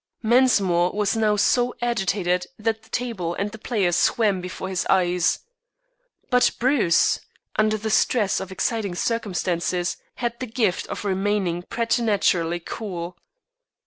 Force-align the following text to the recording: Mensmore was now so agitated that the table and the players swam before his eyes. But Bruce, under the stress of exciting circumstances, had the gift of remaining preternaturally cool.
Mensmore 0.23 0.93
was 0.95 1.15
now 1.15 1.35
so 1.35 1.75
agitated 1.79 2.47
that 2.57 2.81
the 2.81 2.89
table 2.89 3.35
and 3.35 3.51
the 3.51 3.59
players 3.59 3.95
swam 3.95 4.41
before 4.41 4.67
his 4.67 4.83
eyes. 4.89 5.41
But 6.31 6.49
Bruce, 6.57 7.19
under 7.55 7.77
the 7.77 7.91
stress 7.91 8.39
of 8.39 8.51
exciting 8.51 8.95
circumstances, 8.95 9.97
had 10.15 10.39
the 10.39 10.47
gift 10.47 10.87
of 10.87 11.05
remaining 11.05 11.61
preternaturally 11.61 12.59
cool. 12.61 13.15